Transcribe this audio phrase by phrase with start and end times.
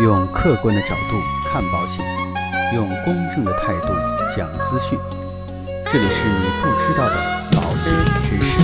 [0.00, 2.02] 用客观的角度看保险，
[2.74, 3.88] 用公正的态度
[4.34, 4.98] 讲资讯。
[5.92, 7.16] 这里是你不知道的
[7.52, 7.92] 保险
[8.24, 8.58] 知识。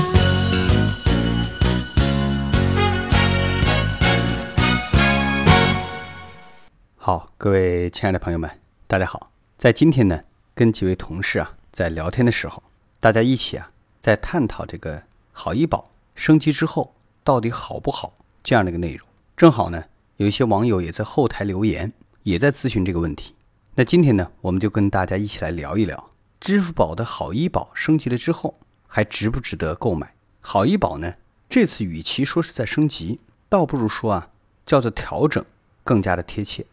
[6.97, 8.51] 好，各位亲爱的朋友们，
[8.87, 9.31] 大家好。
[9.59, 10.23] 在今天呢，
[10.55, 12.63] 跟几位同事啊在聊天的时候，
[12.99, 13.69] 大家一起啊
[14.01, 19.07] 在探讨这个好医保升级之后到底好不好这样的一个内容。
[19.37, 19.85] 正好呢，
[20.19, 21.93] 有一些网友也在后台留言，
[22.23, 23.35] 也在咨询这个问题。
[23.75, 26.09] 那今天呢，我们就跟大家一起来聊一聊，
[26.41, 28.55] 支付宝的好医保升级了之后，
[28.87, 30.15] 还值不值得购买？
[30.41, 31.13] 好医保呢，
[31.51, 34.29] 这次与其说是在升级，倒不如说啊
[34.65, 35.45] 叫做调整，
[35.85, 36.65] 更加的贴切。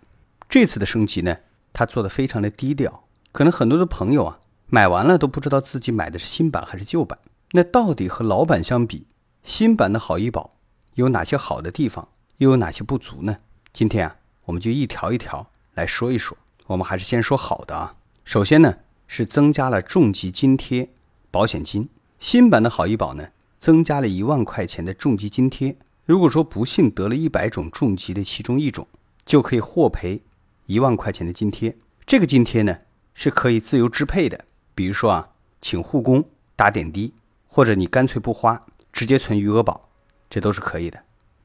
[0.47, 1.35] 这次的升级呢，
[1.73, 3.03] 它做的非常的低调，
[3.33, 7.19] 可能很多的朋友啊买完了都不知道自己买的是新版还是旧版。
[7.51, 9.05] 那到底和老版相比，
[9.43, 10.51] 新版的好医保
[10.93, 13.37] 有哪些好的地方，又有哪些不足呢？
[13.71, 16.37] 今天啊，我们就一条一条来说一说。
[16.67, 17.95] 我们还是先说好的啊。
[18.25, 20.89] 首先呢，是增加了重疾津贴
[21.29, 21.89] 保险金。
[22.19, 25.77] 新版的好医保呢，增加了一万块钱的重疾津贴。
[26.05, 28.87] 如果说不幸得了一百种重疾的其中一种，
[29.25, 30.23] 就可以获赔。
[30.65, 32.77] 一万块钱的津贴，这个津贴呢
[33.13, 34.45] 是可以自由支配的。
[34.73, 35.27] 比如说啊，
[35.61, 36.23] 请护工
[36.55, 37.13] 打点滴，
[37.47, 39.81] 或者你干脆不花，直接存余额宝，
[40.29, 41.03] 这都是可以的。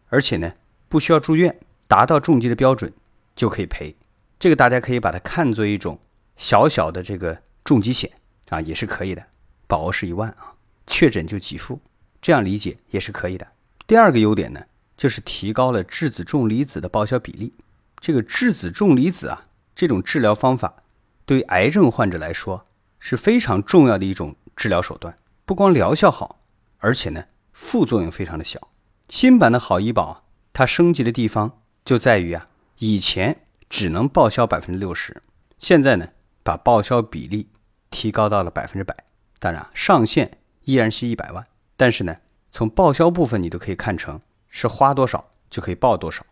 [0.09, 0.55] 而且呢，
[0.89, 2.93] 不需要住院，达到重疾的标准
[3.37, 3.95] 就可以赔。
[4.39, 5.99] 这个大家可以把它看作一种
[6.37, 8.11] 小小的这个重疾险
[8.49, 9.23] 啊，也是可以的。
[9.67, 10.55] 保额是一万啊，
[10.87, 11.81] 确诊就给付，
[12.23, 13.47] 这样理解也是可以的。
[13.87, 14.61] 第二个优点呢，
[14.97, 17.53] 就是提高了质子重离子的报销比例。
[18.01, 19.43] 这个质子重离子啊，
[19.75, 20.83] 这种治疗方法
[21.27, 22.65] 对于癌症患者来说
[22.99, 25.17] 是非常重要的一种治疗手段。
[25.45, 26.39] 不光疗效好，
[26.79, 28.69] 而且呢，副作用非常的小。
[29.09, 30.25] 新版的好医保，
[30.59, 32.45] 它升级的地方就在于啊，
[32.81, 35.23] 以前只能报销百分之六十，
[35.57, 36.09] 现在呢，
[36.43, 37.49] 把报销比例
[37.91, 38.97] 提高到了百分之百。
[39.39, 41.45] 当然啊，上限依然是一百万，
[41.77, 42.17] 但是呢，
[42.51, 44.19] 从报销部分你都可以看成
[44.49, 46.27] 是花多少就可以报多少。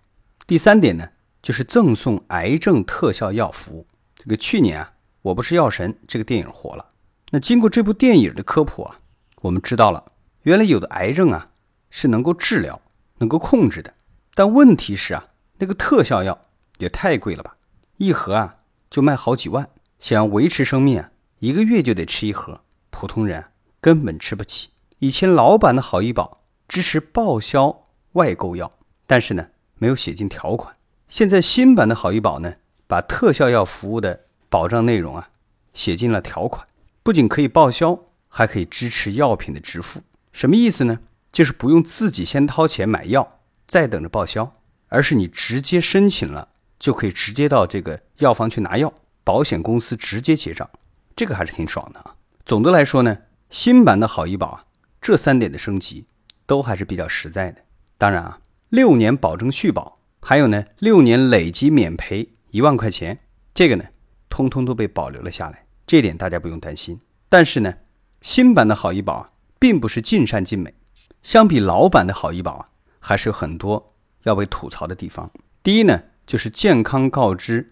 [0.45, 1.11] 第三点呢。
[1.41, 3.87] 就是赠送癌症特效药服务。
[4.17, 6.89] 这个去年啊，我不是药神这个电影火了。
[7.31, 8.97] 那经过这部电影的科普啊，
[9.43, 10.05] 我们知道了，
[10.43, 11.47] 原来有的癌症啊
[11.89, 12.83] 是能够治疗、
[13.19, 13.95] 能够控制的。
[14.37, 15.29] 但问题是啊，
[15.61, 16.39] 那个特效药
[16.77, 17.57] 也太贵了吧，
[17.97, 18.53] 一盒啊
[18.91, 19.71] 就卖好几万。
[19.99, 22.61] 想要维持生命啊，一个月就得吃一盒，
[22.91, 23.43] 普通人
[23.81, 24.69] 根本吃不起。
[24.99, 27.83] 以前老版的好医保支持报销
[28.13, 28.71] 外购药，
[29.07, 29.47] 但是呢，
[29.79, 30.75] 没有写进条款。
[31.09, 32.53] 现在新版的好医保呢，
[32.87, 35.31] 把特效药服务的保障内容啊
[35.73, 36.67] 写进了条款，
[37.03, 37.99] 不仅可以报销，
[38.29, 40.03] 还可以支持药品的支付。
[40.31, 40.99] 什么意思呢？
[41.33, 44.53] 就是不用自己先掏钱买药，再等着报销，
[44.88, 48.93] 而是你直接申请了，就可以直接到这个药房去拿药，
[49.25, 50.69] 保险公司直接结账，
[51.15, 52.15] 这个还是挺爽的啊。
[52.44, 53.19] 总的来说呢，
[53.50, 54.60] 新版的好医保啊，
[55.00, 56.06] 这三点的升级
[56.47, 57.62] 都还是比较实在的。
[57.99, 59.97] 当然啊，六年保证续保。
[60.22, 63.16] 还有呢，六年累计免赔一万块钱，
[63.55, 63.84] 这个呢，
[64.28, 66.99] 通通都被保留了下来，这点大家不用担心。
[67.28, 67.75] 但是呢，
[68.22, 69.28] 新版的好医保啊，
[69.60, 70.75] 并不是尽善尽美，
[71.22, 72.66] 相比老版的好医保啊，
[73.09, 73.87] 还是有很多
[74.25, 75.31] 要被吐槽的地方。
[75.62, 77.69] 第一呢，就是健康告知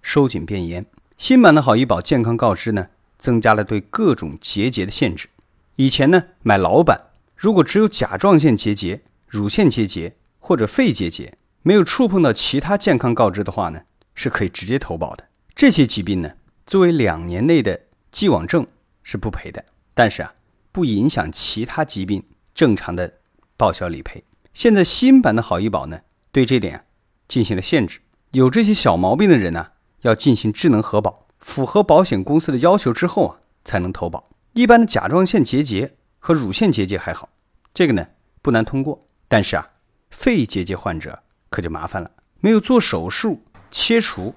[0.00, 0.86] 收紧变严，
[1.16, 2.86] 新版的好医保健康告知呢，
[3.18, 5.28] 增加了对各种结节的限制。
[5.74, 11.36] 以前呢，买老版如果只有甲状腺结节、乳腺结节或者肺结节。
[11.62, 13.80] 没有触碰到其他健康告知的话呢，
[14.14, 15.26] 是可以直接投保的。
[15.56, 16.30] 这些疾病呢，
[16.64, 17.80] 作为两年内的
[18.12, 18.64] 既往症
[19.02, 20.32] 是不赔的，但是啊，
[20.70, 22.22] 不影响其他疾病
[22.54, 23.14] 正常的
[23.56, 24.22] 报销理赔。
[24.56, 26.00] 现在新版的好医保呢，
[26.32, 26.86] 对这点
[27.28, 28.00] 进行了限制，
[28.30, 29.66] 有这些小毛病的人呢，
[30.00, 33.36] 要进行智能核保，符合保险公司的要求之后啊，
[33.66, 34.24] 才能投保。
[34.54, 37.28] 一般的甲状腺结节和乳腺结节还好，
[37.74, 38.06] 这个呢
[38.40, 39.66] 不难通过，但是啊，
[40.08, 41.22] 肺结节患者。
[41.50, 44.34] 可就麻烦了，没有做手术切除，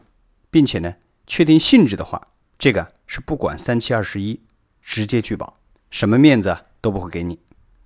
[0.51, 0.95] 并且呢
[1.27, 2.21] 确定性质的话，
[2.57, 4.41] 这个是不管三七二十一，
[4.81, 5.53] 直接拒保，
[5.89, 7.39] 什么面子都不会给你。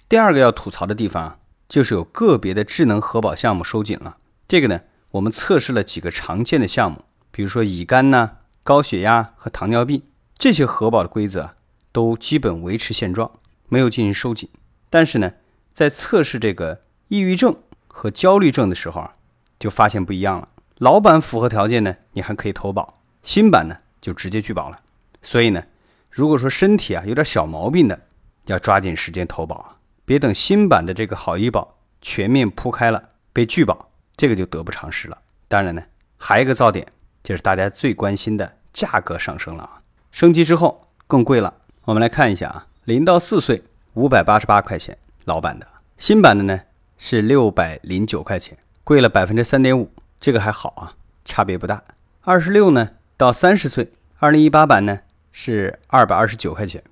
[0.09, 1.38] 第二个要吐槽的地方啊，
[1.74, 4.18] 就是有个别的智能核保项目收紧了。
[4.48, 4.81] 这个呢，
[5.14, 7.00] 我们测试了几个常见的项目，
[7.31, 10.04] 比如说乙肝呐、高血压和糖尿病，
[10.38, 11.56] 这些核保的规则
[11.92, 13.31] 都基本维持现状，
[13.70, 14.48] 没有进行收紧。
[14.92, 15.34] 但是呢，
[15.74, 17.56] 在测试这个抑郁症。
[17.88, 19.14] 和焦虑症的时候啊，
[19.60, 20.50] 就发现不一样了。
[20.78, 24.78] 老版符合条件呢，你还可以投保；新版呢，就直接拒保了。
[25.22, 25.64] 所以呢，
[26.10, 28.02] 如果说身体啊有点小毛病的，
[28.48, 35.17] 要抓紧时间投保啊，别等新版的这个好医保全面铺开了被拒保，这个就得不偿失了。
[35.47, 35.83] 当然呢，
[36.17, 36.85] 还有一个噪点
[37.23, 39.77] 就是大家最关心的价格上升了啊，
[40.11, 41.53] 升级之后更贵了。
[41.85, 43.63] 我们来看一下啊，零到四岁
[43.94, 45.67] 五百八十八块钱，老版的，
[45.97, 46.61] 新版的呢
[46.97, 51.83] 是六百零九块钱，贵了百分之三点五，这个还好啊，差别不大。
[52.21, 55.00] 二十六呢到三十岁，二零一八版呢
[55.31, 56.83] 是二百二十九块钱，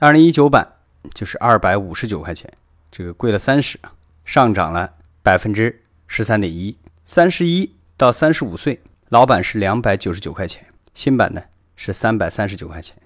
[0.00, 0.75] 二零一九版
[1.14, 2.52] 就是二百五十九块钱，
[2.90, 3.92] 这个贵了三十啊，
[4.24, 6.76] 上涨了百分之十三点一。
[7.04, 11.42] 三十一到三十五岁，老版是两百九十九块钱，新版呢
[11.76, 12.96] 是三百三十九块钱。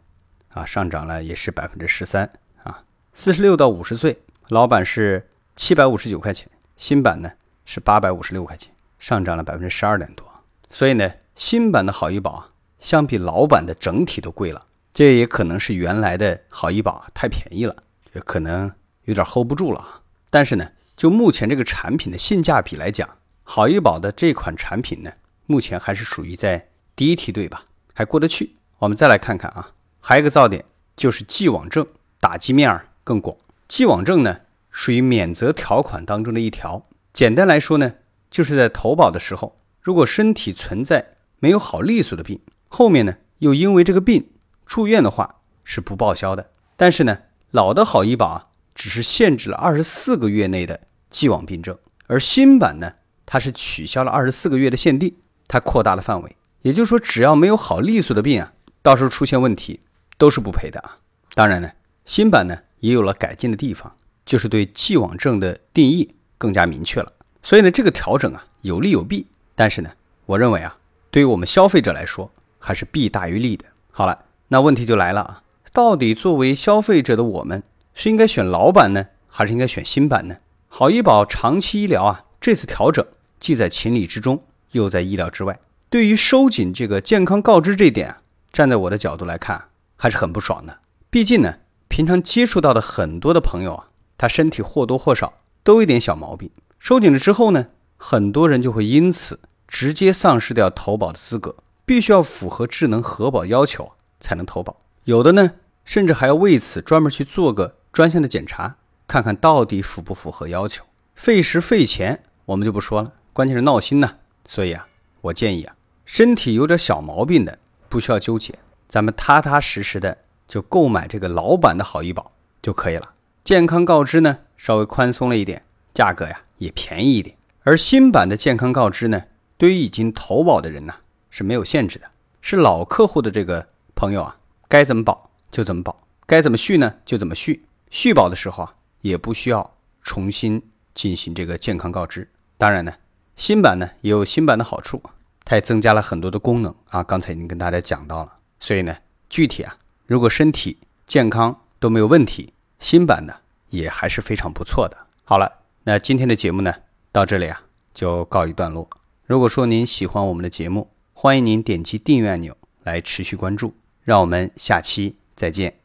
[0.48, 2.28] 啊，上涨了也是百分之十三
[2.64, 2.82] 啊。
[3.12, 7.30] 四十六到五十岁，老版是七百五十九块钱，新版呢
[7.64, 10.26] 是八百五十六块钱，上涨了百分之十二点多。
[10.70, 12.48] 所以呢，新版的好医保啊，
[12.78, 14.66] 相比老版的整体都贵了。
[14.92, 17.76] 这也可能是原来的好医保啊太便宜了，
[18.12, 18.72] 也可能
[19.04, 20.02] 有点 hold 不住了啊。
[20.30, 25.12] 但是呢，就目前这个产品的性价比来讲，好医保的这款产品呢，
[25.46, 27.64] 目前还是属于在第一梯队吧，
[27.94, 28.54] 还过得去。
[28.78, 29.72] 我们再来看看啊。
[30.00, 30.64] 还有一个噪点，
[30.96, 31.86] 就是既往症
[32.18, 33.36] 打击面儿更广。
[33.68, 34.38] 既往症呢，
[34.70, 36.82] 属于免责条款当中的一条。
[37.12, 37.94] 简单来说呢，
[38.30, 44.30] 就是在投保的时候，如果身体存在没有好利索的病，后面呢又因为这个病
[44.64, 46.50] 住院的话，是不报销的。
[46.76, 47.18] 但是呢，
[47.50, 48.42] 老的好医保啊，
[48.74, 50.80] 只是限制了二十四个月内的
[51.10, 51.76] 既往病症，
[52.06, 52.92] 而新版呢，
[53.26, 55.16] 它是取消了二十四个月的限定，
[55.46, 56.36] 它扩大了范围。
[56.62, 58.52] 也就是说，只要没有好利索的病啊，
[58.82, 59.80] 到时候出现问题。
[60.20, 60.98] 都是不赔的啊！
[61.34, 61.70] 当然呢，
[62.04, 63.96] 新版呢也有了改进的地方，
[64.26, 67.10] 就是对既往症的定义更加明确了。
[67.42, 69.26] 所以呢，这个调整啊有利有弊。
[69.54, 69.90] 但是呢，
[70.26, 70.74] 我认为啊，
[71.10, 73.64] 对于我们消费者来说，还是弊大于利的。
[73.90, 77.62] 好了，那问题就来了啊，到底作为消费者的我们，
[77.94, 80.36] 是应该选老版呢，还是应该选新版呢？
[80.68, 83.06] 好医保长期医疗啊，这次调整
[83.38, 84.40] 既在情理之中，
[84.72, 85.58] 又在意料之外。
[85.88, 88.22] 对于收紧这个健康告知这点啊，
[88.52, 89.66] 站在我的角度来看。
[90.02, 90.78] 还是很不爽的，
[91.10, 91.56] 毕竟呢，
[91.88, 93.86] 平常接触到的很多的朋友啊，
[94.16, 96.50] 他身体或多或少都有点小毛病。
[96.78, 97.66] 收紧了之后呢，
[97.98, 104.78] 很多人就会因此直接丧失掉投保的资格，必须要符合智能核保要求才能投保。
[105.10, 105.54] 有的呢，
[105.84, 108.76] 甚至还要为此专门去做个专项的检查，
[109.08, 110.84] 看看到底符不符合要求。
[111.16, 114.12] 费时费钱，我们就不说了，关键是闹心呐。
[114.46, 114.86] 所以啊，
[115.20, 115.74] 我建议啊，
[116.04, 117.58] 身体有点小毛病的，
[117.88, 118.54] 不需要纠结。
[118.88, 120.16] 咱们踏踏实实的
[120.46, 122.30] 就购买这个老版的好医保
[122.62, 123.14] 就可以了。
[123.42, 125.60] 健康告知呢稍微宽松了一点，
[125.92, 127.36] 价格呀也便宜一点。
[127.64, 129.24] 而新版的健康告知呢，
[129.58, 130.94] 对于已经投保的人呢
[131.30, 132.06] 是没有限制的，
[132.40, 133.66] 是老客户的这个
[133.96, 134.36] 朋友啊，
[134.70, 135.96] 该怎么保就怎么保，
[136.28, 137.66] 该怎么续呢就怎么续。
[137.90, 140.62] 续保的时候啊，也不需要重新
[140.94, 142.30] 进行这个健康告知。
[142.56, 142.94] 当然呢，
[143.34, 145.02] 新版呢也有新版的好处，
[145.44, 147.02] 它也增加了很多的功能啊。
[147.02, 148.36] 刚才已经跟大家讲到了。
[148.60, 148.96] 所以呢，
[149.28, 149.76] 具体啊，
[150.06, 153.40] 如果身体健康都没有问题，新版的
[153.70, 154.96] 也还是非常不错的。
[155.24, 156.72] 好了，那今天的节目呢，
[157.10, 157.62] 到这里啊
[157.92, 158.88] 就告一段落。
[159.26, 163.74] 如果说您喜欢我们的节目，欢迎您点击订阅按钮来持续关注。
[164.04, 165.79] 让我们下期再见。